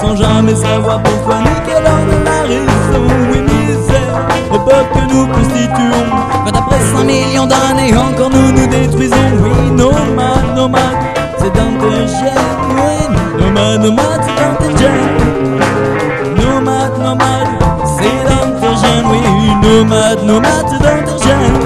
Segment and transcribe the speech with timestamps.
[0.00, 3.00] Sans jamais savoir pourquoi ni quelle en la
[3.30, 6.06] Oui misère, peuple que nous constituons
[6.44, 10.82] Quand après 5 millions d'années encore nous nous détruisons Oui nomade, nomade,
[11.38, 12.34] c'est indigène
[12.76, 15.16] Oui nomade, nomade, c'est indigène
[16.36, 17.48] Nomade, nomade,
[17.96, 19.20] c'est indigène Oui
[19.62, 21.56] nomade, nomade, c'est indigène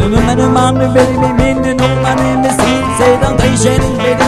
[0.00, 4.19] Nomade, nomade, mais nomade, mais c'est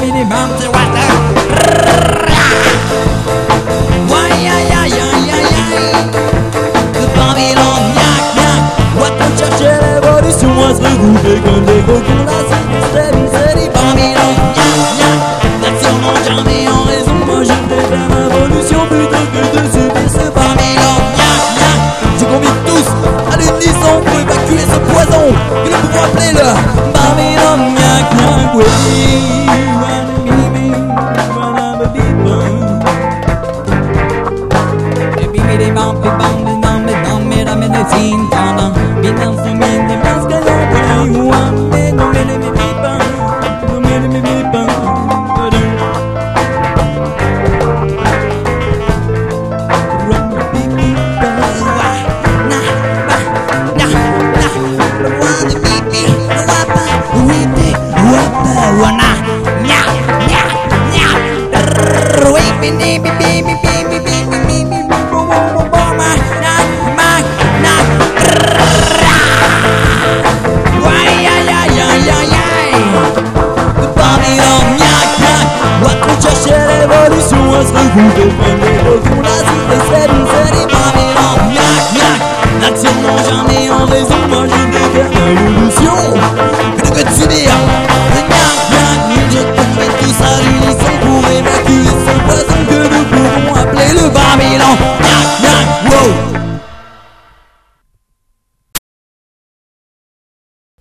[10.42, 12.32] l'évolution à se regrouper comme des gros cons là,
[15.78, 17.14] c'est jamais en raison.
[17.26, 20.24] Moi je préfère l'involution plutôt que de subir ce.
[22.18, 22.88] Je convie tous
[23.32, 25.26] à l'unisson pour évacuer ce poison.
[25.66, 26.72] Et nous pouvons appeler le
[63.18, 64.78] baby, baby, baby, baby,
[65.62, 66.10] Obama,
[66.42, 66.66] knock,
[66.98, 67.24] knock,
[67.62, 67.86] knock.
[70.82, 73.12] Why, yeah, yeah, yeah, yeah, yeah.
[73.80, 75.46] The body of knock, knock.
[75.84, 78.58] La cuchara de Boris, you was the good one.
[79.04, 82.20] Tu nas y te serin, serin, body of knock, knock.
[82.60, 86.01] Nacional, jamais on les imagine, des illusions.